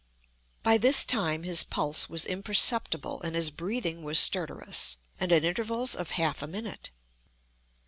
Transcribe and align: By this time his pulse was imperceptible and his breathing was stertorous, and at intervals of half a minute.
By 0.63 0.79
this 0.79 1.05
time 1.05 1.43
his 1.43 1.63
pulse 1.63 2.09
was 2.09 2.25
imperceptible 2.25 3.21
and 3.21 3.35
his 3.35 3.51
breathing 3.51 4.01
was 4.01 4.17
stertorous, 4.17 4.97
and 5.19 5.31
at 5.31 5.45
intervals 5.45 5.93
of 5.95 6.09
half 6.17 6.41
a 6.41 6.47
minute. 6.47 6.89